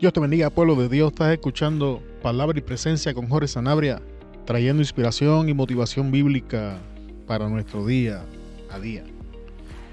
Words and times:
Dios 0.00 0.14
te 0.14 0.20
bendiga, 0.20 0.48
pueblo 0.48 0.76
de 0.76 0.88
Dios. 0.88 1.12
Estás 1.12 1.30
escuchando 1.30 2.02
Palabra 2.22 2.58
y 2.58 2.62
Presencia 2.62 3.12
con 3.12 3.28
Jorge 3.28 3.46
Sanabria, 3.46 4.00
trayendo 4.46 4.80
inspiración 4.80 5.50
y 5.50 5.52
motivación 5.52 6.10
bíblica 6.10 6.78
para 7.26 7.50
nuestro 7.50 7.84
día 7.84 8.24
a 8.70 8.80
día. 8.80 9.04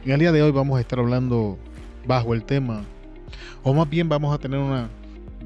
En 0.06 0.12
el 0.14 0.20
día 0.22 0.32
de 0.32 0.42
hoy 0.42 0.52
vamos 0.52 0.78
a 0.78 0.80
estar 0.80 1.00
hablando 1.00 1.58
bajo 2.06 2.34
el 2.34 2.46
tema, 2.46 2.86
o 3.64 3.74
más 3.74 3.90
bien 3.90 4.08
vamos 4.08 4.34
a 4.34 4.38
tener 4.38 4.60
una 4.60 4.88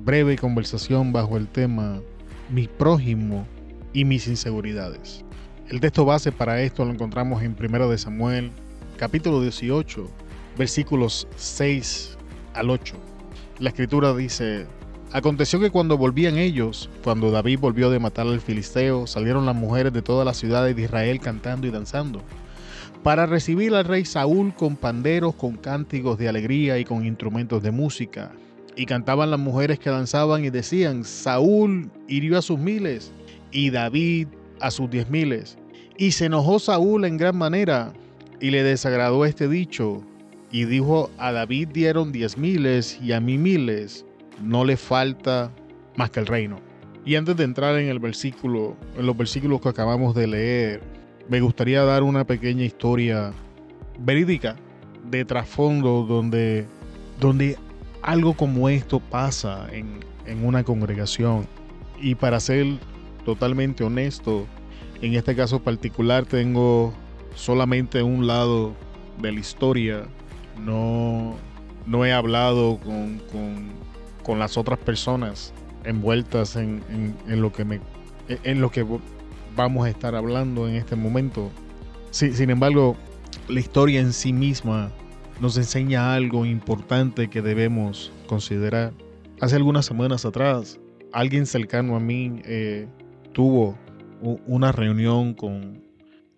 breve 0.05 0.38
conversación 0.38 1.12
bajo 1.12 1.38
el 1.38 1.48
tema 1.48 2.00
Mi 2.52 2.68
prójimo 2.68 3.48
y 3.93 4.05
mis 4.05 4.28
inseguridades. 4.28 5.25
El 5.70 5.80
texto 5.80 6.05
base 6.05 6.32
para 6.32 6.62
esto 6.62 6.86
lo 6.86 6.91
encontramos 6.91 7.41
en 7.41 7.57
1 7.59 7.89
de 7.89 7.98
Samuel, 7.98 8.52
capítulo 8.95 9.41
18, 9.41 10.08
versículos 10.55 11.28
6 11.36 12.16
al 12.53 12.70
8 12.70 13.11
la 13.62 13.70
escritura 13.70 14.14
dice, 14.16 14.66
Aconteció 15.14 15.60
que 15.60 15.70
cuando 15.70 15.98
volvían 15.98 16.38
ellos, 16.38 16.90
cuando 17.04 17.30
David 17.30 17.60
volvió 17.60 17.92
de 17.92 18.00
matar 18.00 18.26
al 18.26 18.42
filisteo, 18.42 19.06
salieron 19.06 19.46
las 19.46 19.56
mujeres 19.56 19.94
de 19.94 20.02
todas 20.02 20.26
las 20.26 20.38
ciudades 20.38 20.76
de 20.76 20.82
Israel 20.82 21.20
cantando 21.20 21.68
y 21.68 21.70
danzando, 21.70 22.24
para 23.04 23.28
recibir 23.28 23.76
al 23.76 23.86
rey 23.86 24.04
Saúl 24.04 24.54
con 24.56 24.76
panderos, 24.76 25.36
con 25.36 25.58
cánticos 25.58 26.18
de 26.18 26.28
alegría 26.28 26.80
y 26.80 26.86
con 26.86 27.06
instrumentos 27.06 27.62
de 27.62 27.72
música. 27.72 28.32
Y 28.76 28.86
cantaban 28.88 29.30
las 29.30 29.40
mujeres 29.40 29.78
que 29.78 29.90
danzaban 29.92 30.44
y 30.44 30.50
decían, 30.50 31.04
Saúl 31.04 31.92
hirió 32.08 32.40
a 32.40 32.42
sus 32.42 32.58
miles 32.58 33.12
y 33.52 33.70
David 33.70 34.28
a 34.59 34.72
sus 34.72 34.90
diez 34.90 35.09
miles. 35.09 35.58
Y 35.98 36.12
se 36.12 36.26
enojó 36.26 36.58
Saúl 36.58 37.06
en 37.06 37.18
gran 37.18 37.38
manera 37.38 37.94
y 38.40 38.50
le 38.50 38.64
desagradó 38.64 39.26
este 39.26 39.48
dicho, 39.48 40.02
y 40.52 40.66
dijo, 40.66 41.09
a 41.17 41.31
David 41.31 41.69
dieron 41.69 42.11
diez 42.11 42.38
miles 42.38 42.99
y 43.02 43.13
a 43.13 43.19
mí 43.19 43.38
miles, 43.38 44.05
no 44.41 44.66
le 44.66 44.75
falta 44.75 45.52
más 45.95 46.09
que 46.09 46.19
el 46.19 46.27
reino. 46.27 46.59
Y 47.05 47.16
antes 47.16 47.35
de 47.38 47.45
entrar 47.45 47.77
en 47.80 47.88
el 47.88 47.99
versículo, 47.99 48.75
en 48.97 49.05
los 49.05 49.17
versículos 49.17 49.61
que 49.61 49.69
acabamos 49.69 50.13
de 50.13 50.27
leer, 50.27 50.81
me 51.29 51.39
gustaría 51.39 51.83
dar 51.83 52.03
una 52.03 52.25
pequeña 52.25 52.63
historia 52.63 53.31
verídica 53.99 54.55
de 55.09 55.25
trasfondo 55.25 56.03
donde, 56.03 56.66
donde 57.19 57.57
algo 58.02 58.33
como 58.33 58.69
esto 58.69 58.99
pasa 58.99 59.67
en, 59.72 59.99
en 60.25 60.45
una 60.45 60.63
congregación. 60.63 61.47
Y 61.99 62.16
para 62.16 62.39
ser 62.39 62.67
totalmente 63.25 63.83
honesto, 63.83 64.45
en 65.02 65.16
este 65.16 65.35
caso 65.35 65.61
particular 65.61 66.25
tengo 66.25 66.94
solamente 67.35 68.03
un 68.03 68.27
lado 68.27 68.73
de 69.22 69.31
la 69.31 69.39
historia 69.39 70.03
no, 70.66 71.36
no 71.86 72.06
he 72.06 72.14
hablado 72.14 72.80
con, 72.80 74.40
las 74.40 74.58
otras 74.58 74.80
personas 74.80 75.53
envueltas 75.84 76.56
en, 76.56 76.81
lo 77.28 77.52
que 77.52 77.66
me 77.66 77.81
en 78.30 78.62
lo 78.62 78.72
que 78.72 78.86
vamos 79.56 79.86
a 79.86 79.90
estar 79.90 80.16
hablando 80.16 80.70
en 80.70 80.76
este 80.76 80.95
momento. 80.95 81.52
sin 82.12 82.50
embargo, 82.50 82.95
la 83.50 83.59
historia 83.59 84.00
en 84.00 84.14
sí 84.14 84.31
misma 84.31 84.92
nos 85.42 85.58
enseña 85.58 86.14
algo 86.14 86.45
importante 86.45 87.30
que 87.30 87.42
debemos 87.42 88.12
considerar. 88.28 88.94
Hace 89.42 89.58
algunas 89.58 89.86
semanas 89.86 90.23
atrás, 90.23 90.80
alguien 91.12 91.46
cercano 91.46 91.96
a 91.96 92.00
mí 92.00 92.42
eh, 92.46 92.88
tuvo 93.34 93.78
una 94.46 94.72
reunión 94.72 95.34
con, 95.34 95.84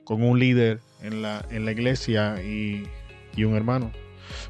un 0.08 0.40
líder 0.40 0.80
en 1.02 1.22
la, 1.22 1.46
en 1.52 1.66
la 1.66 1.74
iglesia 1.74 2.42
y 2.42 2.88
un 3.44 3.56
hermano 3.56 3.92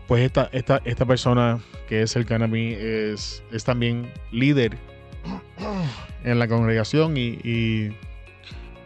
pues 0.08 0.24
esta, 0.24 0.50
esta, 0.52 0.82
esta 0.86 1.06
persona 1.06 1.60
que 1.88 2.02
es 2.02 2.16
a 2.16 2.48
mí 2.48 2.74
es, 2.74 3.44
es 3.52 3.64
también 3.64 4.12
líder 4.32 4.78
en 6.24 6.40
la 6.40 6.48
congregación 6.48 7.18
y, 7.18 7.40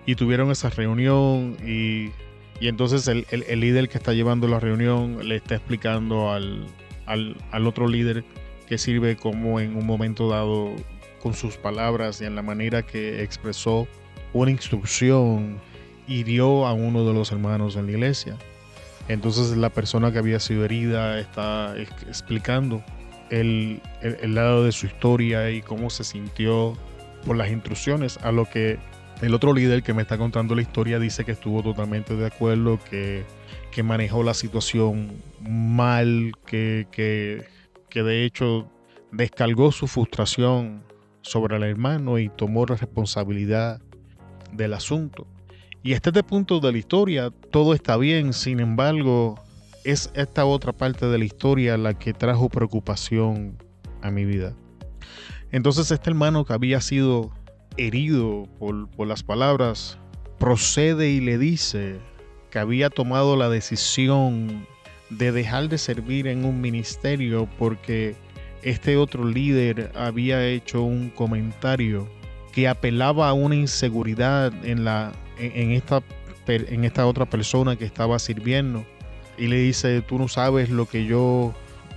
y, 0.05 0.15
tuvieron 0.15 0.51
esa 0.51 0.69
reunión 0.69 1.57
y, 1.65 2.11
y 2.59 2.67
entonces 2.67 3.07
el, 3.07 3.25
el, 3.29 3.59
líder 3.59 3.89
que 3.89 3.97
está 3.97 4.13
llevando 4.13 4.47
la 4.47 4.59
reunión 4.59 5.27
le 5.27 5.35
está 5.35 5.55
explicando 5.55 6.31
al, 6.31 6.65
al, 7.05 7.35
al 7.51 7.67
otro 7.67 7.87
líder 7.87 8.23
que 8.67 8.77
sirve 8.77 9.15
como 9.15 9.59
en 9.59 9.75
un 9.75 9.85
momento 9.85 10.29
dado 10.29 10.75
con 11.21 11.33
sus 11.33 11.57
palabras 11.57 12.21
y 12.21 12.25
en 12.25 12.35
la 12.35 12.41
manera 12.41 12.83
que 12.83 13.23
expresó 13.23 13.87
una 14.33 14.51
instrucción 14.51 15.59
hirió 16.07 16.65
a 16.65 16.73
uno 16.73 17.05
de 17.05 17.13
los 17.13 17.31
hermanos 17.31 17.75
en 17.75 17.87
la 17.87 17.91
iglesia. 17.91 18.37
Entonces 19.07 19.55
la 19.55 19.69
persona 19.69 20.11
que 20.11 20.17
había 20.17 20.39
sido 20.39 20.65
herida 20.65 21.19
está 21.19 21.75
explicando 21.77 22.83
el, 23.29 23.81
lado 24.23 24.63
de 24.63 24.71
su 24.71 24.85
historia 24.85 25.49
y 25.51 25.61
cómo 25.61 25.89
se 25.89 26.03
sintió 26.03 26.77
por 27.25 27.37
las 27.37 27.49
instrucciones, 27.49 28.17
a 28.17 28.31
lo 28.31 28.45
que 28.45 28.79
el 29.21 29.33
otro 29.33 29.53
líder 29.53 29.83
que 29.83 29.93
me 29.93 30.01
está 30.01 30.17
contando 30.17 30.55
la 30.55 30.61
historia 30.61 30.99
dice 30.99 31.25
que 31.25 31.31
estuvo 31.31 31.63
totalmente 31.63 32.15
de 32.15 32.27
acuerdo, 32.27 32.79
que, 32.89 33.25
manejó 33.83 34.23
la 34.23 34.33
situación 34.33 35.21
mal, 35.39 36.31
que, 36.47 36.87
que, 36.91 37.45
que 37.89 38.01
de 38.01 38.25
hecho 38.25 38.67
descargó 39.11 39.71
su 39.71 39.85
frustración 39.85 40.83
sobre 41.21 41.57
el 41.57 41.63
hermano 41.63 42.17
y 42.17 42.27
tomó 42.29 42.65
la 42.65 42.75
responsabilidad 42.75 43.79
del 44.51 44.73
asunto. 44.73 45.27
Y 45.87 45.93
este 45.93 46.21
punto 46.21 46.59
de 46.59 46.73
la 46.73 46.77
historia 46.77 47.31
todo 47.49 47.73
está 47.73 47.95
bien, 47.95 48.33
sin 48.33 48.59
embargo, 48.59 49.41
es 49.85 50.11
esta 50.15 50.43
otra 50.43 50.73
parte 50.73 51.05
de 51.05 51.17
la 51.17 51.23
historia 51.23 51.77
la 51.77 51.97
que 51.97 52.11
trajo 52.11 52.49
preocupación 52.49 53.57
a 54.01 54.11
mi 54.11 54.25
vida. 54.25 54.53
Entonces 55.53 55.89
este 55.89 56.09
hermano 56.09 56.43
que 56.43 56.51
había 56.51 56.81
sido 56.81 57.31
herido 57.77 58.49
por, 58.59 58.89
por 58.89 59.07
las 59.07 59.23
palabras, 59.23 59.97
procede 60.39 61.09
y 61.09 61.21
le 61.21 61.37
dice 61.37 62.01
que 62.51 62.59
había 62.59 62.89
tomado 62.89 63.37
la 63.37 63.47
decisión 63.47 64.67
de 65.09 65.31
dejar 65.31 65.69
de 65.69 65.77
servir 65.77 66.27
en 66.27 66.43
un 66.43 66.59
ministerio 66.59 67.47
porque 67.57 68.17
este 68.61 68.97
otro 68.97 69.23
líder 69.23 69.93
había 69.95 70.45
hecho 70.45 70.81
un 70.81 71.11
comentario 71.11 72.09
que 72.51 72.67
apelaba 72.67 73.29
a 73.29 73.33
una 73.33 73.55
inseguridad 73.55 74.51
en 74.65 74.83
la 74.83 75.13
en, 75.39 75.71
esta, 75.71 76.01
en 76.47 76.85
esta 76.85 77.05
otra 77.07 77.25
persona 77.25 77.75
que 77.75 77.85
estaba 77.85 78.19
sirviendo 78.19 78.85
y 79.37 79.47
le 79.47 79.57
dice, 79.57 80.01
tú 80.01 80.17
no 80.17 80.27
sabes 80.27 80.69
lo 80.69 80.87
que 80.87 81.05
yo 81.05 81.53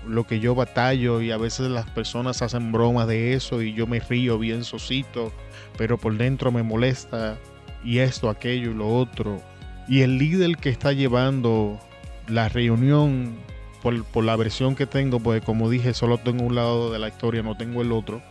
lo 0.06 0.26
que 0.26 0.40
yo 0.40 0.54
batallo 0.54 1.20
y 1.20 1.30
a 1.30 1.36
veces 1.36 1.68
las 1.68 1.88
personas 1.90 2.40
hacen 2.40 2.72
bromas 2.72 3.06
de 3.06 3.34
eso 3.34 3.60
y 3.62 3.74
yo 3.74 3.86
me 3.86 4.00
río 4.00 4.38
bien 4.38 4.64
socito, 4.64 5.32
pero 5.76 5.98
por 5.98 6.16
dentro 6.16 6.50
me 6.50 6.62
molesta 6.62 7.38
y 7.84 7.98
esto, 7.98 8.28
aquello 8.28 8.70
y 8.70 8.74
lo 8.74 8.88
otro. 8.88 9.40
Y 9.88 10.00
el 10.00 10.18
líder 10.18 10.56
que 10.56 10.70
está 10.70 10.92
llevando 10.92 11.78
la 12.28 12.48
reunión, 12.48 13.34
por, 13.82 14.04
por 14.04 14.24
la 14.24 14.36
versión 14.36 14.74
que 14.74 14.86
tengo, 14.86 15.20
pues 15.20 15.42
como 15.42 15.68
dije, 15.68 15.94
solo 15.94 16.18
tengo 16.18 16.44
un 16.44 16.54
lado 16.54 16.92
de 16.92 16.98
la 16.98 17.08
historia, 17.08 17.42
no 17.42 17.56
tengo 17.56 17.82
el 17.82 17.92
otro, 17.92 18.22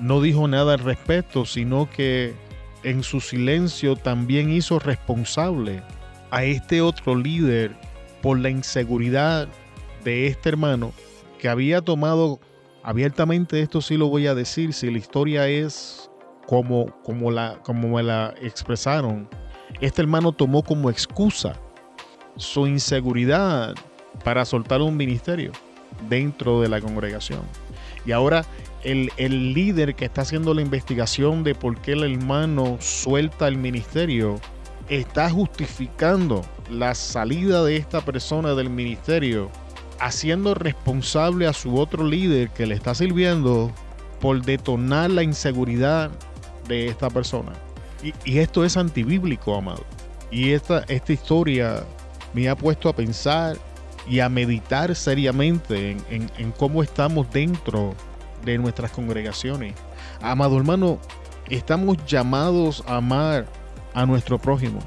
no 0.00 0.20
dijo 0.20 0.48
nada 0.48 0.74
al 0.74 0.80
respecto, 0.80 1.44
sino 1.44 1.90
que 1.90 2.34
en 2.82 3.02
su 3.02 3.20
silencio 3.20 3.96
también 3.96 4.50
hizo 4.50 4.78
responsable 4.78 5.82
a 6.30 6.44
este 6.44 6.80
otro 6.80 7.16
líder 7.16 7.74
por 8.22 8.38
la 8.38 8.50
inseguridad 8.50 9.48
de 10.04 10.26
este 10.26 10.50
hermano 10.50 10.92
que 11.38 11.48
había 11.48 11.80
tomado 11.80 12.40
abiertamente 12.82 13.60
esto 13.60 13.80
sí 13.80 13.96
lo 13.96 14.08
voy 14.08 14.26
a 14.26 14.34
decir 14.34 14.72
si 14.72 14.90
la 14.90 14.98
historia 14.98 15.48
es 15.48 16.10
como 16.46 16.86
como 17.02 17.30
la 17.30 17.58
como 17.62 17.96
me 17.96 18.02
la 18.02 18.34
expresaron 18.40 19.28
este 19.80 20.02
hermano 20.02 20.32
tomó 20.32 20.62
como 20.62 20.90
excusa 20.90 21.54
su 22.36 22.66
inseguridad 22.66 23.74
para 24.24 24.44
soltar 24.44 24.80
un 24.80 24.96
ministerio 24.96 25.52
dentro 26.08 26.60
de 26.60 26.68
la 26.68 26.80
congregación 26.80 27.42
y 28.08 28.12
ahora 28.12 28.46
el, 28.84 29.10
líder 29.52 29.94
que 29.94 30.06
está 30.06 30.22
haciendo 30.22 30.54
la 30.54 30.62
investigación 30.62 31.44
de 31.44 31.54
por 31.54 31.78
qué 31.82 31.92
el 31.92 32.04
hermano 32.04 32.78
suelta 32.80 33.46
el 33.46 33.58
ministerio 33.58 34.40
está 34.88 35.28
justificando 35.28 36.42
la 36.70 36.94
salida 36.94 37.62
de 37.64 37.76
esta 37.76 38.00
persona 38.00 38.54
del 38.54 38.70
ministerio, 38.70 39.50
haciendo 40.00 40.54
responsable 40.54 41.46
a 41.46 41.52
su 41.52 41.76
otro 41.76 42.02
líder 42.02 42.48
que 42.48 42.64
le 42.64 42.76
está 42.76 42.94
sirviendo 42.94 43.70
por 44.22 44.40
detonar 44.40 45.10
la 45.10 45.22
inseguridad 45.22 46.10
de 46.66 46.88
esta 46.88 47.10
persona. 47.10 47.52
Y, 48.24 48.38
esto 48.38 48.64
es 48.64 48.78
antibíblico, 48.78 49.54
amado. 49.54 49.84
Y 50.30 50.52
esta, 50.52 50.78
esta 50.88 51.12
historia 51.12 51.84
me 52.32 52.48
ha 52.48 52.56
puesto 52.56 52.88
a 52.88 52.96
pensar 52.96 53.58
y 54.08 54.20
a 54.20 54.28
meditar 54.28 54.94
seriamente 54.94 55.96
en, 56.10 56.30
en 56.36 56.52
cómo 56.52 56.82
estamos 56.82 57.30
dentro 57.30 57.94
de 58.44 58.58
nuestras 58.58 58.90
congregaciones. 58.90 59.74
Amado 60.22 60.56
hermano, 60.56 60.98
estamos 61.48 61.98
llamados 62.06 62.82
a 62.86 62.96
amar 62.96 63.46
a 63.94 64.06
nuestro 64.06 64.38
prójimo. 64.38 64.80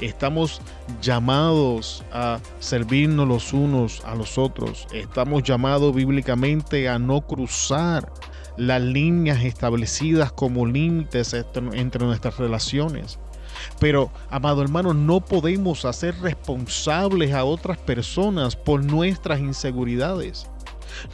Estamos 0.00 0.60
llamados 1.00 2.04
a 2.12 2.38
servirnos 2.58 3.26
los 3.26 3.52
unos 3.52 4.04
a 4.04 4.14
los 4.14 4.36
otros. 4.36 4.86
Estamos 4.92 5.42
llamados 5.42 5.94
bíblicamente 5.94 6.88
a 6.88 6.98
no 6.98 7.22
cruzar 7.22 8.12
las 8.56 8.82
líneas 8.82 9.42
establecidas 9.44 10.32
como 10.32 10.66
límites 10.66 11.34
entre 11.34 12.04
nuestras 12.04 12.38
relaciones. 12.38 13.18
Pero, 13.80 14.10
amado 14.30 14.62
hermano, 14.62 14.94
no 14.94 15.20
podemos 15.20 15.84
hacer 15.84 16.18
responsables 16.20 17.32
a 17.32 17.44
otras 17.44 17.78
personas 17.78 18.56
por 18.56 18.84
nuestras 18.84 19.40
inseguridades. 19.40 20.48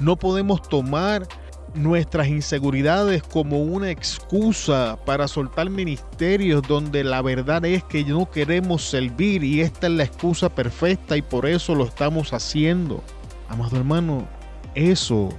No 0.01 0.17
podemos 0.17 0.63
tomar 0.63 1.27
nuestras 1.75 2.29
inseguridades 2.29 3.23
como 3.23 3.63
una 3.63 3.91
excusa 3.91 4.99
para 5.07 5.27
soltar 5.27 5.71
ministerios 5.71 6.63
donde 6.63 7.03
la 7.03 7.23
verdad 7.23 7.65
es 7.65 7.83
que 7.85 8.05
no 8.05 8.31
queremos 8.31 8.85
servir 8.85 9.43
y 9.43 9.61
esta 9.63 9.87
es 9.87 9.93
la 9.95 10.05
excusa 10.05 10.55
perfecta 10.55 11.17
y 11.17 11.23
por 11.23 11.47
eso 11.47 11.75
lo 11.75 11.85
estamos 11.85 12.33
haciendo. 12.33 13.03
Amado 13.49 13.77
hermano, 13.77 14.27
eso 14.75 15.31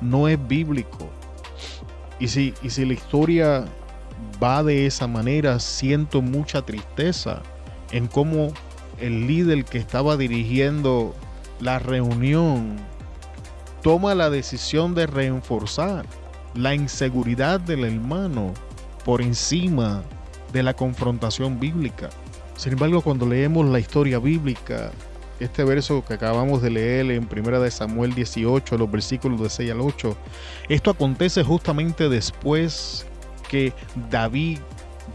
no 0.00 0.28
es 0.28 0.38
bíblico. 0.48 1.08
Y 2.18 2.28
si, 2.28 2.54
y 2.62 2.70
si 2.70 2.84
la 2.84 2.94
historia 2.94 3.64
va 4.42 4.62
de 4.62 4.86
esa 4.86 5.06
manera, 5.06 5.60
siento 5.60 6.22
mucha 6.22 6.62
tristeza 6.62 7.42
en 7.90 8.06
cómo 8.06 8.52
el 9.00 9.26
líder 9.26 9.64
que 9.64 9.78
estaba 9.78 10.16
dirigiendo 10.16 11.14
la 11.60 11.78
reunión 11.78 12.76
toma 13.82 14.14
la 14.14 14.30
decisión 14.30 14.94
de 14.94 15.06
reforzar 15.06 16.06
la 16.54 16.74
inseguridad 16.74 17.60
del 17.60 17.84
hermano 17.84 18.52
por 19.04 19.22
encima 19.22 20.02
de 20.52 20.62
la 20.62 20.74
confrontación 20.74 21.60
bíblica. 21.60 22.10
Sin 22.56 22.72
embargo, 22.72 23.02
cuando 23.02 23.26
leemos 23.26 23.66
la 23.66 23.78
historia 23.78 24.18
bíblica, 24.18 24.90
este 25.38 25.64
verso 25.64 26.02
que 26.04 26.14
acabamos 26.14 26.62
de 26.62 26.70
leer 26.70 27.10
en 27.10 27.28
1 27.30 27.60
de 27.60 27.70
Samuel 27.70 28.14
18, 28.14 28.78
los 28.78 28.90
versículos 28.90 29.40
de 29.40 29.50
6 29.50 29.70
al 29.70 29.80
8, 29.82 30.16
esto 30.70 30.90
acontece 30.90 31.44
justamente 31.44 32.08
después 32.08 33.05
que 33.48 33.72
David 34.10 34.58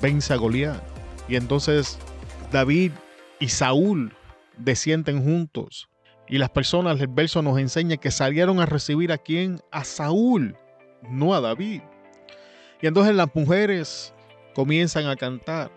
vence 0.01 0.33
a 0.33 0.37
Goliat. 0.37 0.81
Y 1.27 1.35
entonces 1.35 1.97
David 2.51 2.91
y 3.39 3.49
Saúl 3.49 4.13
descienden 4.57 5.23
juntos. 5.23 5.89
Y 6.27 6.37
las 6.37 6.49
personas 6.49 6.99
del 6.99 7.09
verso 7.09 7.41
nos 7.41 7.59
enseña 7.59 7.97
que 7.97 8.11
salieron 8.11 8.59
a 8.59 8.65
recibir 8.65 9.11
a 9.11 9.17
quién? 9.17 9.59
A 9.71 9.83
Saúl, 9.83 10.55
no 11.09 11.33
a 11.33 11.41
David. 11.41 11.81
Y 12.81 12.87
entonces 12.87 13.15
las 13.15 13.27
mujeres 13.35 14.13
comienzan 14.55 15.07
a 15.07 15.15
cantar. 15.15 15.71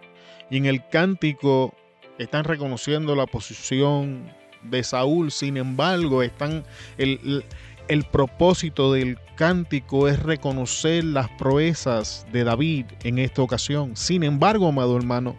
Y 0.50 0.56
en 0.56 0.66
el 0.66 0.86
cántico 0.88 1.74
están 2.18 2.44
reconociendo 2.44 3.16
la 3.16 3.26
posición 3.26 4.32
de 4.62 4.82
Saúl. 4.82 5.30
Sin 5.30 5.56
embargo, 5.56 6.22
están 6.22 6.64
el, 6.98 7.44
el 7.88 8.04
propósito 8.04 8.92
del 8.92 9.18
cántico 9.36 10.08
es 10.08 10.22
reconocer 10.22 11.04
las 11.04 11.28
proezas 11.30 12.26
de 12.32 12.44
David 12.44 12.86
en 13.02 13.18
esta 13.18 13.42
ocasión. 13.42 13.96
Sin 13.96 14.22
embargo, 14.22 14.68
amado 14.68 14.96
hermano, 14.96 15.36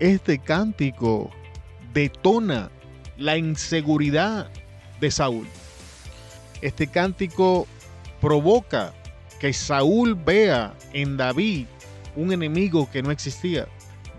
este 0.00 0.38
cántico 0.38 1.30
detona 1.94 2.70
la 3.16 3.36
inseguridad 3.36 4.50
de 5.00 5.10
Saúl. 5.10 5.46
Este 6.60 6.86
cántico 6.86 7.66
provoca 8.20 8.92
que 9.40 9.52
Saúl 9.52 10.14
vea 10.14 10.74
en 10.92 11.16
David 11.16 11.66
un 12.16 12.32
enemigo 12.32 12.90
que 12.90 13.02
no 13.02 13.10
existía. 13.10 13.66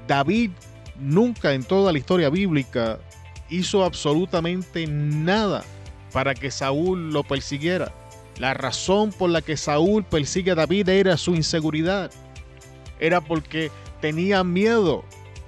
David 0.07 0.51
nunca 0.97 1.53
en 1.53 1.63
toda 1.63 1.91
la 1.91 1.97
historia 1.97 2.29
bíblica 2.29 2.99
hizo 3.49 3.83
absolutamente 3.83 4.87
nada 4.87 5.63
para 6.11 6.33
que 6.33 6.51
Saúl 6.51 7.11
lo 7.11 7.23
persiguiera. 7.23 7.93
La 8.37 8.53
razón 8.53 9.11
por 9.11 9.29
la 9.29 9.41
que 9.41 9.57
Saúl 9.57 10.03
persigue 10.05 10.51
a 10.51 10.55
David 10.55 10.87
era 10.89 11.17
su 11.17 11.35
inseguridad. 11.35 12.11
Era 12.99 13.19
porque 13.21 13.69
tenía 14.01 14.43
miedo, 14.43 15.03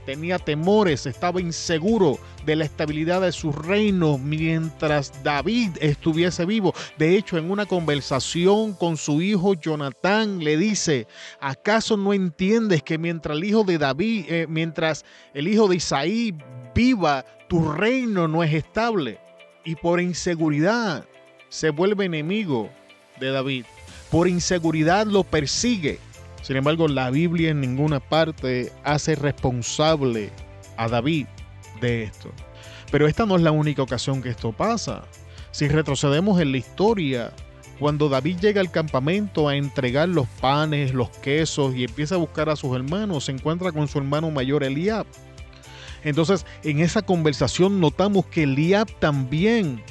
tenía 0.06 0.38
temores, 0.40 1.06
estaba 1.06 1.40
inseguro 1.40 2.20
de 2.46 2.56
la 2.56 2.66
estabilidad 2.66 3.22
de 3.22 3.32
su 3.32 3.52
reino 3.52 4.18
mientras 4.18 5.24
David 5.24 5.72
estuviese 5.80 6.46
vivo. 6.46 6.74
De 6.98 7.16
hecho, 7.18 7.38
en 7.38 7.50
una 7.50 7.66
conversación 7.66 8.74
con 8.74 8.98
su 8.98 9.22
hijo 9.22 9.54
Jonatán 9.54 10.44
le 10.44 10.58
dice, 10.58 11.08
¿acaso 11.40 11.98
no 11.98 12.14
entiendes 12.14 12.84
que 12.84 12.98
mientras 12.98 13.38
el 13.38 13.44
hijo 13.44 13.64
de 13.64 13.78
David, 13.78 14.26
eh, 14.28 14.48
mientras 14.50 15.06
el 15.34 15.48
hijo 15.48 15.68
de 15.68 15.78
Isaí 15.78 16.36
viva, 16.76 17.26
tu 17.48 17.72
reino 17.72 18.28
no 18.28 18.44
es 18.44 18.54
estable? 18.54 19.20
Y 19.64 19.76
por 19.76 20.02
inseguridad 20.02 21.06
se 21.50 21.70
vuelve 21.70 22.06
enemigo 22.06 22.70
de 23.20 23.32
David. 23.32 23.66
Por 24.10 24.28
inseguridad 24.28 25.06
lo 25.06 25.24
persigue. 25.24 26.00
Sin 26.42 26.58
embargo, 26.58 26.88
la 26.88 27.10
Biblia 27.10 27.52
en 27.52 27.62
ninguna 27.62 28.00
parte 28.00 28.72
hace 28.84 29.16
responsable 29.16 30.32
a 30.78 30.88
David 30.88 31.28
de 31.80 32.04
esto. 32.04 32.32
Pero 32.92 33.08
esta 33.08 33.26
no 33.26 33.36
es 33.36 33.42
la 33.42 33.52
única 33.52 33.84
ocasión 33.84 34.22
que 34.22 34.30
esto 34.30 34.52
pasa. 34.52 35.04
Si 35.52 35.68
retrocedemos 35.68 36.42
en 36.42 36.52
la 36.52 36.58
historia, 36.58 37.32
cuando 37.80 38.10
David 38.10 38.38
llega 38.40 38.62
al 38.62 38.72
campamento 38.72 39.48
a 39.48 39.56
entregar 39.56 40.10
los 40.10 40.28
panes, 40.40 40.94
los 40.94 41.10
quesos 41.10 41.76
y 41.76 41.84
empieza 41.84 42.16
a 42.16 42.20
buscar 42.20 42.50
a 42.50 42.56
sus 42.56 42.76
hermanos, 42.76 43.26
se 43.26 43.32
encuentra 43.32 43.72
con 43.72 43.88
su 43.88 43.98
hermano 43.98 44.30
mayor 44.32 44.64
Eliab. 44.64 45.06
Entonces, 46.04 46.46
en 46.64 46.80
esa 46.80 47.02
conversación 47.02 47.80
notamos 47.80 48.26
que 48.28 48.44
Eliab 48.44 48.88
también 49.00 49.82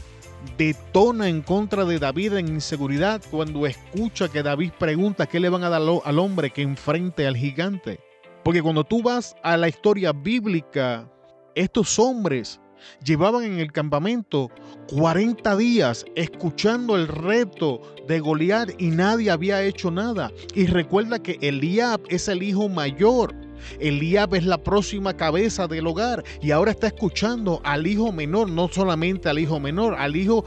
detona 0.56 1.28
en 1.28 1.42
contra 1.42 1.84
de 1.84 1.98
David 1.98 2.34
en 2.34 2.48
inseguridad 2.48 3.22
cuando 3.30 3.66
escucha 3.66 4.28
que 4.28 4.42
David 4.42 4.72
pregunta 4.78 5.26
qué 5.26 5.38
le 5.40 5.48
van 5.48 5.64
a 5.64 5.68
dar 5.68 5.82
al 6.04 6.18
hombre 6.18 6.50
que 6.50 6.62
enfrente 6.62 7.26
al 7.26 7.36
gigante. 7.36 8.00
Porque 8.42 8.62
cuando 8.62 8.84
tú 8.84 9.02
vas 9.02 9.36
a 9.42 9.56
la 9.56 9.68
historia 9.68 10.12
bíblica, 10.12 11.10
estos 11.54 11.98
hombres 11.98 12.60
llevaban 13.04 13.44
en 13.44 13.58
el 13.58 13.72
campamento 13.72 14.50
40 14.96 15.56
días 15.56 16.06
escuchando 16.14 16.96
el 16.96 17.06
reto 17.06 17.82
de 18.08 18.20
Goliat 18.20 18.70
y 18.80 18.88
nadie 18.88 19.30
había 19.30 19.62
hecho 19.62 19.90
nada. 19.90 20.32
Y 20.54 20.66
recuerda 20.66 21.18
que 21.18 21.38
Eliab 21.42 22.00
es 22.08 22.28
el 22.28 22.42
hijo 22.42 22.68
mayor 22.68 23.34
Eliab 23.78 24.34
es 24.34 24.44
la 24.44 24.62
próxima 24.62 25.16
cabeza 25.16 25.66
del 25.66 25.86
hogar 25.86 26.24
y 26.42 26.50
ahora 26.50 26.70
está 26.70 26.88
escuchando 26.88 27.60
al 27.64 27.86
hijo 27.86 28.12
menor, 28.12 28.50
no 28.50 28.68
solamente 28.68 29.28
al 29.28 29.38
hijo 29.38 29.60
menor, 29.60 29.94
al 29.94 30.16
hijo 30.16 30.44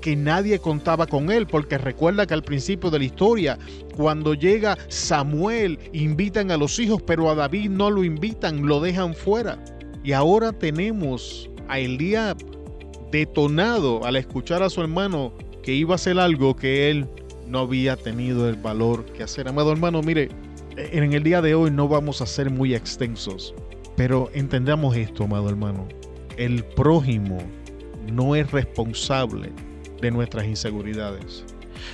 que 0.00 0.14
nadie 0.14 0.58
contaba 0.58 1.06
con 1.06 1.32
él, 1.32 1.46
porque 1.46 1.78
recuerda 1.78 2.26
que 2.26 2.34
al 2.34 2.42
principio 2.42 2.90
de 2.90 3.00
la 3.00 3.04
historia, 3.06 3.58
cuando 3.96 4.34
llega 4.34 4.78
Samuel, 4.88 5.78
invitan 5.92 6.50
a 6.50 6.56
los 6.56 6.78
hijos, 6.78 7.02
pero 7.02 7.28
a 7.28 7.34
David 7.34 7.70
no 7.70 7.90
lo 7.90 8.04
invitan, 8.04 8.66
lo 8.66 8.80
dejan 8.80 9.14
fuera. 9.14 9.58
Y 10.04 10.12
ahora 10.12 10.52
tenemos 10.52 11.50
a 11.66 11.80
Eliab 11.80 12.36
detonado 13.10 14.04
al 14.04 14.16
escuchar 14.16 14.62
a 14.62 14.70
su 14.70 14.80
hermano 14.80 15.32
que 15.62 15.72
iba 15.72 15.94
a 15.94 15.96
hacer 15.96 16.18
algo 16.20 16.54
que 16.54 16.90
él 16.90 17.08
no 17.48 17.60
había 17.60 17.96
tenido 17.96 18.48
el 18.48 18.56
valor 18.56 19.04
que 19.06 19.22
hacer. 19.22 19.48
Amado 19.48 19.72
hermano, 19.72 20.02
mire, 20.02 20.28
en 20.76 21.12
el 21.14 21.22
día 21.22 21.40
de 21.40 21.54
hoy 21.54 21.70
no 21.70 21.88
vamos 21.88 22.20
a 22.20 22.26
ser 22.26 22.50
muy 22.50 22.74
extensos, 22.74 23.54
pero 23.96 24.30
entendamos 24.34 24.94
esto, 24.96 25.24
amado 25.24 25.48
hermano. 25.48 25.88
El 26.36 26.64
prójimo 26.64 27.38
no 28.12 28.36
es 28.36 28.50
responsable 28.52 29.52
de 30.02 30.10
nuestras 30.10 30.46
inseguridades. 30.46 31.44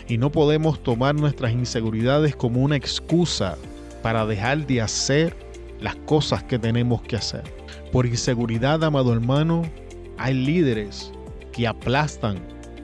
Y 0.09 0.19
no 0.19 0.33
podemos 0.33 0.83
tomar 0.83 1.15
nuestras 1.15 1.53
inseguridades 1.53 2.35
como 2.35 2.63
una 2.63 2.77
excusa 2.77 3.57
para 4.03 4.27
dejar 4.27 4.67
de 4.67 4.81
hacer 4.81 5.37
las 5.81 5.95
cosas 5.97 6.43
que 6.45 6.59
tenemos 6.59 7.03
que 7.03 7.17
hacer. 7.17 7.43
Por 7.93 8.07
inseguridad, 8.07 8.83
amado 8.83 9.13
hermano, 9.13 9.63
hay 10.19 10.35
líderes 10.35 11.13
que 11.53 11.67
aplastan 11.67 12.39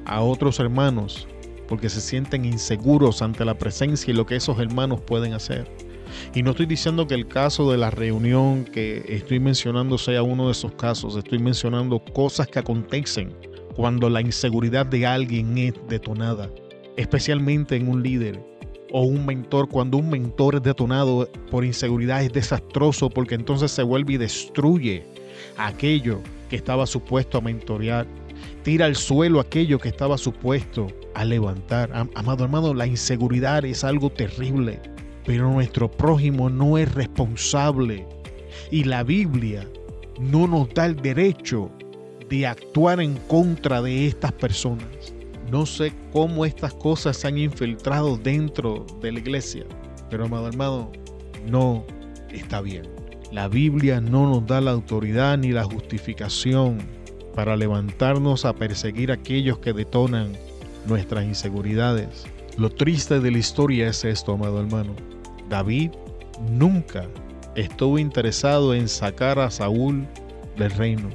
a 0.04 0.20
otros 0.20 0.60
hermanos 0.60 1.26
porque 1.66 1.88
se 1.88 2.00
sienten 2.00 2.44
inseguros 2.44 3.20
ante 3.20 3.44
la 3.44 3.58
presencia 3.58 4.12
y 4.12 4.16
lo 4.16 4.26
que 4.26 4.36
esos 4.36 4.58
hermanos 4.58 5.00
pueden 5.00 5.34
hacer. 5.34 5.87
Y 6.34 6.42
no 6.42 6.50
estoy 6.50 6.66
diciendo 6.66 7.06
que 7.06 7.14
el 7.14 7.26
caso 7.26 7.70
de 7.70 7.78
la 7.78 7.90
reunión 7.90 8.64
que 8.64 9.04
estoy 9.08 9.40
mencionando 9.40 9.98
sea 9.98 10.22
uno 10.22 10.46
de 10.46 10.52
esos 10.52 10.72
casos, 10.72 11.16
estoy 11.16 11.38
mencionando 11.38 11.98
cosas 11.98 12.46
que 12.48 12.58
acontecen 12.58 13.34
cuando 13.74 14.10
la 14.10 14.20
inseguridad 14.20 14.86
de 14.86 15.06
alguien 15.06 15.56
es 15.56 15.74
detonada, 15.88 16.50
especialmente 16.96 17.76
en 17.76 17.88
un 17.88 18.02
líder 18.02 18.42
o 18.92 19.02
un 19.02 19.24
mentor. 19.24 19.68
Cuando 19.68 19.98
un 19.98 20.10
mentor 20.10 20.56
es 20.56 20.62
detonado 20.62 21.30
por 21.50 21.64
inseguridad 21.64 22.22
es 22.22 22.32
desastroso 22.32 23.08
porque 23.08 23.34
entonces 23.34 23.70
se 23.70 23.82
vuelve 23.82 24.14
y 24.14 24.16
destruye 24.16 25.06
aquello 25.56 26.20
que 26.48 26.56
estaba 26.56 26.86
supuesto 26.86 27.38
a 27.38 27.40
mentorear. 27.40 28.06
Tira 28.62 28.86
al 28.86 28.96
suelo 28.96 29.40
aquello 29.40 29.78
que 29.78 29.88
estaba 29.88 30.18
supuesto 30.18 30.88
a 31.14 31.24
levantar. 31.24 31.90
Amado 32.14 32.44
hermano, 32.44 32.74
la 32.74 32.86
inseguridad 32.86 33.64
es 33.64 33.84
algo 33.84 34.10
terrible 34.10 34.80
pero 35.28 35.52
nuestro 35.52 35.90
prójimo 35.90 36.48
no 36.48 36.78
es 36.78 36.94
responsable 36.94 38.06
y 38.70 38.84
la 38.84 39.02
Biblia 39.02 39.68
no 40.18 40.46
nos 40.46 40.72
da 40.72 40.86
el 40.86 40.96
derecho 40.96 41.70
de 42.30 42.46
actuar 42.46 42.98
en 43.02 43.14
contra 43.28 43.82
de 43.82 44.06
estas 44.06 44.32
personas. 44.32 45.12
No 45.52 45.66
sé 45.66 45.92
cómo 46.14 46.46
estas 46.46 46.72
cosas 46.72 47.18
se 47.18 47.28
han 47.28 47.36
infiltrado 47.36 48.16
dentro 48.16 48.86
de 49.02 49.12
la 49.12 49.18
iglesia, 49.18 49.66
pero 50.08 50.24
amado 50.24 50.48
hermano, 50.48 50.92
no 51.46 51.84
está 52.30 52.62
bien. 52.62 52.88
La 53.30 53.48
Biblia 53.48 54.00
no 54.00 54.30
nos 54.30 54.46
da 54.46 54.62
la 54.62 54.70
autoridad 54.70 55.36
ni 55.36 55.52
la 55.52 55.64
justificación 55.64 56.78
para 57.34 57.54
levantarnos 57.54 58.46
a 58.46 58.54
perseguir 58.54 59.10
a 59.10 59.16
aquellos 59.16 59.58
que 59.58 59.74
detonan 59.74 60.32
nuestras 60.86 61.26
inseguridades. 61.26 62.24
Lo 62.56 62.70
triste 62.70 63.20
de 63.20 63.30
la 63.30 63.36
historia 63.36 63.88
es 63.88 64.06
esto, 64.06 64.32
amado 64.32 64.58
hermano. 64.58 65.17
David 65.48 65.92
nunca 66.50 67.06
estuvo 67.54 67.98
interesado 67.98 68.74
en 68.74 68.88
sacar 68.88 69.38
a 69.38 69.50
Saúl 69.50 70.06
del 70.56 70.70
reino. 70.72 71.08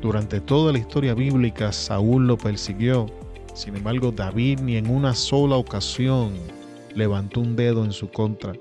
Durante 0.00 0.40
toda 0.40 0.72
la 0.72 0.78
historia 0.78 1.14
bíblica, 1.14 1.72
Saúl 1.72 2.26
lo 2.26 2.38
persiguió. 2.38 3.06
Sin 3.54 3.76
embargo, 3.76 4.12
David 4.12 4.60
ni 4.60 4.76
en 4.76 4.88
una 4.88 5.14
sola 5.14 5.56
ocasión 5.56 6.32
levantó 6.94 7.40
un 7.40 7.56
dedo 7.56 7.84
en 7.84 7.92
su 7.92 8.08
contra. 8.10 8.52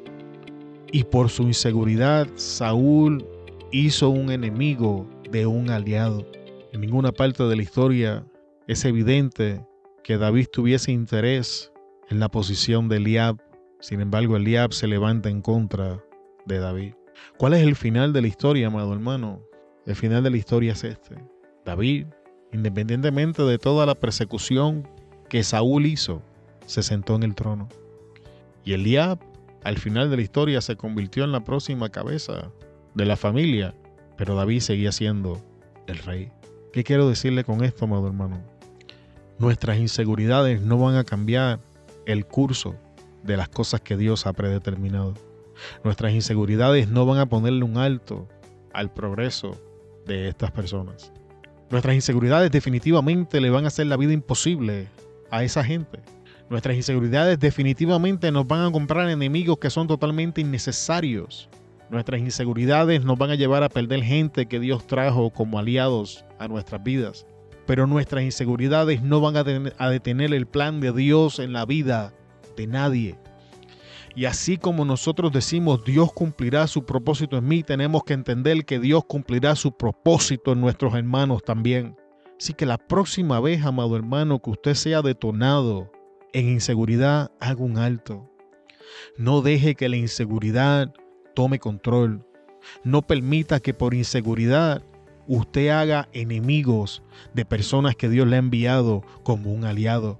Y 0.91 1.03
por 1.03 1.29
su 1.29 1.43
inseguridad, 1.43 2.27
Saúl 2.35 3.25
hizo 3.71 4.09
un 4.09 4.31
enemigo 4.31 5.07
de 5.31 5.45
un 5.45 5.69
aliado. 5.69 6.25
En 6.73 6.81
ninguna 6.81 7.11
parte 7.11 7.43
de 7.43 7.55
la 7.55 7.61
historia 7.61 8.25
es 8.67 8.83
evidente 8.85 9.63
que 10.03 10.17
David 10.17 10.47
tuviese 10.51 10.91
interés 10.91 11.71
en 12.09 12.19
la 12.19 12.29
posición 12.29 12.89
de 12.89 12.97
Eliab. 12.97 13.37
Sin 13.79 14.01
embargo, 14.01 14.35
Eliab 14.35 14.73
se 14.73 14.87
levanta 14.87 15.29
en 15.29 15.41
contra 15.41 16.03
de 16.45 16.59
David. 16.59 16.93
¿Cuál 17.37 17.53
es 17.53 17.61
el 17.61 17.75
final 17.75 18.11
de 18.11 18.21
la 18.21 18.27
historia, 18.27 18.67
amado 18.67 18.91
hermano? 18.93 19.41
El 19.85 19.95
final 19.95 20.23
de 20.23 20.29
la 20.29 20.37
historia 20.37 20.73
es 20.73 20.83
este. 20.83 21.15
David, 21.65 22.07
independientemente 22.51 23.43
de 23.43 23.57
toda 23.57 23.85
la 23.85 23.95
persecución 23.95 24.87
que 25.29 25.43
Saúl 25.43 25.85
hizo, 25.85 26.21
se 26.65 26.83
sentó 26.83 27.15
en 27.15 27.23
el 27.23 27.35
trono. 27.35 27.69
Y 28.65 28.73
Eliab, 28.73 29.19
al 29.63 29.77
final 29.77 30.09
de 30.09 30.17
la 30.17 30.23
historia, 30.23 30.59
se 30.59 30.75
convirtió 30.75 31.23
en 31.23 31.31
la 31.31 31.43
próxima 31.43 31.89
cabeza 31.89 32.51
de 32.95 33.05
la 33.05 33.15
familia, 33.15 33.73
pero 34.17 34.35
David 34.35 34.59
seguía 34.59 34.91
siendo 34.91 35.41
el 35.87 35.97
rey. 35.99 36.31
¿Qué 36.73 36.83
quiero 36.83 37.07
decirle 37.07 37.45
con 37.45 37.63
esto, 37.63 37.85
amado 37.85 38.07
hermano? 38.07 38.43
Nuestras 39.37 39.77
inseguridades 39.77 40.61
no 40.61 40.77
van 40.77 40.95
a 40.95 41.05
cambiar 41.05 41.59
el 42.05 42.25
curso 42.25 42.75
de 43.23 43.37
las 43.37 43.49
cosas 43.49 43.81
que 43.81 43.97
Dios 43.97 44.25
ha 44.25 44.33
predeterminado. 44.33 45.13
Nuestras 45.83 46.13
inseguridades 46.13 46.89
no 46.89 47.05
van 47.05 47.19
a 47.19 47.27
ponerle 47.27 47.63
un 47.63 47.77
alto 47.77 48.27
al 48.73 48.93
progreso 48.93 49.57
de 50.05 50.29
estas 50.29 50.51
personas. 50.51 51.11
Nuestras 51.69 51.95
inseguridades 51.95 52.51
definitivamente 52.51 53.41
le 53.41 53.49
van 53.49 53.65
a 53.65 53.67
hacer 53.67 53.87
la 53.87 53.97
vida 53.97 54.13
imposible 54.13 54.87
a 55.29 55.43
esa 55.43 55.63
gente. 55.63 55.99
Nuestras 56.49 56.75
inseguridades 56.75 57.39
definitivamente 57.39 58.31
nos 58.31 58.47
van 58.47 58.65
a 58.65 58.71
comprar 58.71 59.07
enemigos 59.09 59.59
que 59.59 59.69
son 59.69 59.87
totalmente 59.87 60.41
innecesarios. 60.41 61.47
Nuestras 61.91 62.21
inseguridades 62.21 63.03
nos 63.03 63.19
van 63.19 63.29
a 63.29 63.35
llevar 63.35 63.61
a 63.63 63.69
perder 63.69 64.03
gente 64.03 64.47
que 64.47 64.59
Dios 64.59 64.87
trajo 64.87 65.29
como 65.29 65.59
aliados 65.59 66.25
a 66.39 66.47
nuestras 66.47 66.83
vidas. 66.83 67.27
Pero 67.67 67.85
nuestras 67.85 68.23
inseguridades 68.23 69.03
no 69.03 69.21
van 69.21 69.37
a, 69.37 69.89
detener 69.89 70.33
el 70.33 70.47
plan 70.47 70.81
de 70.81 70.91
Dios 70.91 71.37
en 71.37 71.53
la 71.53 71.65
vida 71.65 72.13
de 72.55 72.67
nadie. 72.67 73.17
Y 74.15 74.25
así 74.25 74.57
como 74.57 74.85
nosotros 74.85 75.31
decimos 75.31 75.83
Dios 75.85 76.11
cumplirá 76.11 76.67
su 76.67 76.85
propósito 76.85 77.37
en 77.37 77.47
mí, 77.47 77.63
tenemos 77.63 78.03
que 78.03 78.13
entender 78.13 78.65
que 78.65 78.79
Dios 78.79 79.03
cumplirá 79.05 79.55
su 79.55 79.71
propósito 79.71 80.51
en 80.51 80.61
nuestros 80.61 80.93
hermanos 80.95 81.43
también. 81.43 81.95
Así 82.39 82.53
que 82.53 82.65
la 82.65 82.77
próxima 82.77 83.39
vez, 83.39 83.63
amado 83.65 83.95
hermano, 83.95 84.41
que 84.41 84.49
usted 84.49 84.73
sea 84.73 85.01
detonado 85.01 85.91
en 86.33 86.49
inseguridad, 86.49 87.31
haga 87.39 87.63
un 87.63 87.77
alto. 87.77 88.29
No 89.17 89.41
deje 89.41 89.75
que 89.75 89.89
la 89.89 89.97
inseguridad 89.97 90.93
tome 91.35 91.59
control. 91.59 92.25
No 92.83 93.01
permita 93.01 93.59
que 93.59 93.73
por 93.73 93.93
inseguridad 93.93 94.81
usted 95.27 95.69
haga 95.69 96.09
enemigos 96.13 97.03
de 97.33 97.45
personas 97.45 97.95
que 97.95 98.09
Dios 98.09 98.27
le 98.27 98.35
ha 98.35 98.39
enviado 98.39 99.03
como 99.23 99.51
un 99.53 99.63
aliado. 99.63 100.19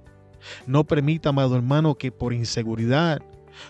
No 0.66 0.84
permita, 0.84 1.30
amado 1.30 1.56
hermano, 1.56 1.94
que 1.96 2.12
por 2.12 2.32
inseguridad 2.32 3.20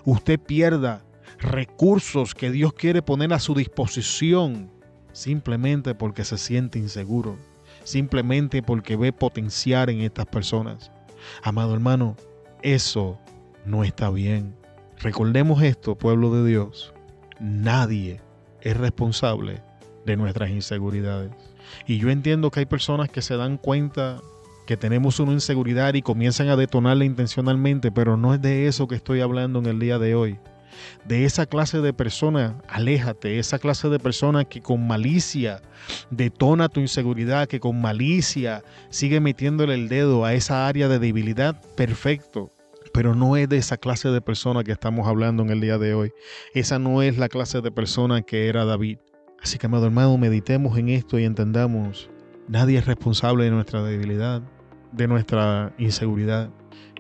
usted 0.04 0.38
pierda 0.38 1.02
recursos 1.38 2.34
que 2.34 2.50
Dios 2.50 2.72
quiere 2.72 3.02
poner 3.02 3.32
a 3.32 3.38
su 3.38 3.54
disposición 3.54 4.70
simplemente 5.12 5.94
porque 5.94 6.24
se 6.24 6.38
siente 6.38 6.78
inseguro, 6.78 7.36
simplemente 7.84 8.62
porque 8.62 8.96
ve 8.96 9.12
potenciar 9.12 9.90
en 9.90 10.00
estas 10.00 10.26
personas. 10.26 10.90
Amado 11.42 11.74
hermano, 11.74 12.16
eso 12.62 13.18
no 13.64 13.84
está 13.84 14.10
bien. 14.10 14.54
Recordemos 14.98 15.62
esto, 15.62 15.96
pueblo 15.96 16.34
de 16.34 16.48
Dios. 16.48 16.92
Nadie 17.40 18.20
es 18.60 18.76
responsable 18.76 19.62
de 20.04 20.16
nuestras 20.16 20.50
inseguridades. 20.50 21.32
Y 21.86 21.98
yo 21.98 22.10
entiendo 22.10 22.50
que 22.50 22.60
hay 22.60 22.66
personas 22.66 23.08
que 23.08 23.22
se 23.22 23.36
dan 23.36 23.56
cuenta 23.56 24.20
que 24.70 24.76
tenemos 24.76 25.18
una 25.18 25.32
inseguridad 25.32 25.94
y 25.94 26.00
comienzan 26.00 26.48
a 26.48 26.54
detonarla 26.54 27.04
intencionalmente, 27.04 27.90
pero 27.90 28.16
no 28.16 28.34
es 28.34 28.40
de 28.40 28.68
eso 28.68 28.86
que 28.86 28.94
estoy 28.94 29.20
hablando 29.20 29.58
en 29.58 29.66
el 29.66 29.80
día 29.80 29.98
de 29.98 30.14
hoy. 30.14 30.38
De 31.04 31.24
esa 31.24 31.44
clase 31.46 31.80
de 31.80 31.92
persona, 31.92 32.54
aléjate, 32.68 33.40
esa 33.40 33.58
clase 33.58 33.88
de 33.88 33.98
persona 33.98 34.44
que 34.44 34.60
con 34.60 34.86
malicia 34.86 35.60
detona 36.12 36.68
tu 36.68 36.78
inseguridad, 36.78 37.48
que 37.48 37.58
con 37.58 37.80
malicia 37.80 38.62
sigue 38.90 39.18
metiéndole 39.18 39.74
el 39.74 39.88
dedo 39.88 40.24
a 40.24 40.34
esa 40.34 40.68
área 40.68 40.86
de 40.86 41.00
debilidad, 41.00 41.60
perfecto. 41.74 42.52
Pero 42.94 43.16
no 43.16 43.36
es 43.36 43.48
de 43.48 43.56
esa 43.56 43.76
clase 43.76 44.10
de 44.10 44.20
persona 44.20 44.62
que 44.62 44.70
estamos 44.70 45.08
hablando 45.08 45.42
en 45.42 45.50
el 45.50 45.60
día 45.60 45.78
de 45.78 45.94
hoy. 45.94 46.12
Esa 46.54 46.78
no 46.78 47.02
es 47.02 47.18
la 47.18 47.28
clase 47.28 47.60
de 47.60 47.72
persona 47.72 48.22
que 48.22 48.46
era 48.46 48.64
David. 48.64 48.98
Así 49.42 49.58
que, 49.58 49.66
amado 49.66 49.86
hermano, 49.86 50.16
meditemos 50.16 50.78
en 50.78 50.90
esto 50.90 51.18
y 51.18 51.24
entendamos, 51.24 52.08
nadie 52.46 52.78
es 52.78 52.86
responsable 52.86 53.46
de 53.46 53.50
nuestra 53.50 53.82
debilidad 53.82 54.42
de 54.92 55.08
nuestra 55.08 55.72
inseguridad. 55.78 56.50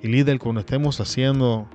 Y 0.02 0.08
líder, 0.08 0.38
cuando 0.38 0.60
estemos 0.60 1.00
haciendo 1.00 1.68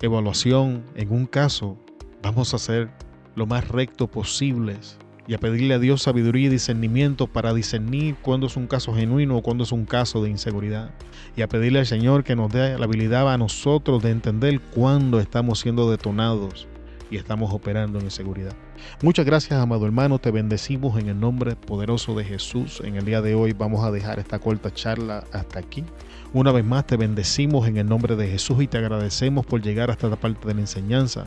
evaluación 0.00 0.84
en 0.94 1.12
un 1.12 1.26
caso, 1.26 1.76
vamos 2.22 2.54
a 2.54 2.58
ser 2.58 2.90
lo 3.34 3.46
más 3.46 3.68
recto 3.68 4.06
posibles 4.06 4.98
y 5.28 5.34
a 5.34 5.38
pedirle 5.38 5.74
a 5.74 5.78
Dios 5.78 6.02
sabiduría 6.02 6.46
y 6.46 6.50
discernimiento 6.50 7.26
para 7.26 7.52
discernir 7.52 8.14
cuándo 8.22 8.46
es 8.46 8.56
un 8.56 8.66
caso 8.66 8.94
genuino 8.94 9.36
o 9.36 9.42
cuándo 9.42 9.64
es 9.64 9.72
un 9.72 9.84
caso 9.84 10.22
de 10.22 10.30
inseguridad. 10.30 10.90
Y 11.36 11.42
a 11.42 11.48
pedirle 11.48 11.80
al 11.80 11.86
Señor 11.86 12.22
que 12.22 12.36
nos 12.36 12.52
dé 12.52 12.78
la 12.78 12.84
habilidad 12.84 13.32
a 13.32 13.38
nosotros 13.38 14.02
de 14.02 14.10
entender 14.10 14.60
cuándo 14.60 15.18
estamos 15.18 15.60
siendo 15.60 15.90
detonados 15.90 16.68
y 17.10 17.16
estamos 17.16 17.52
operando 17.52 17.98
en 17.98 18.04
inseguridad. 18.04 18.54
Muchas 19.02 19.26
gracias, 19.26 19.60
amado 19.60 19.86
hermano. 19.86 20.18
Te 20.18 20.30
bendecimos 20.30 20.98
en 20.98 21.08
el 21.08 21.18
nombre 21.18 21.56
poderoso 21.56 22.14
de 22.14 22.24
Jesús. 22.24 22.80
En 22.84 22.96
el 22.96 23.04
día 23.04 23.20
de 23.20 23.34
hoy 23.34 23.52
vamos 23.52 23.84
a 23.84 23.90
dejar 23.90 24.18
esta 24.18 24.38
corta 24.38 24.72
charla 24.72 25.24
hasta 25.32 25.58
aquí. 25.58 25.84
Una 26.32 26.52
vez 26.52 26.64
más 26.64 26.86
te 26.86 26.96
bendecimos 26.96 27.66
en 27.68 27.76
el 27.76 27.88
nombre 27.88 28.16
de 28.16 28.28
Jesús 28.28 28.62
y 28.62 28.66
te 28.66 28.78
agradecemos 28.78 29.46
por 29.46 29.62
llegar 29.62 29.90
hasta 29.90 30.06
esta 30.06 30.20
parte 30.20 30.48
de 30.48 30.54
la 30.54 30.60
enseñanza. 30.60 31.26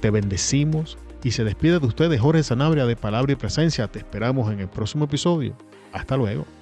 Te 0.00 0.10
bendecimos 0.10 0.98
y 1.22 1.32
se 1.32 1.44
despide 1.44 1.78
de 1.78 1.86
ustedes 1.86 2.20
Jorge 2.20 2.42
Sanabria 2.42 2.86
de 2.86 2.96
Palabra 2.96 3.32
y 3.32 3.36
Presencia. 3.36 3.88
Te 3.88 3.98
esperamos 3.98 4.52
en 4.52 4.60
el 4.60 4.68
próximo 4.68 5.04
episodio. 5.04 5.56
Hasta 5.92 6.16
luego. 6.16 6.57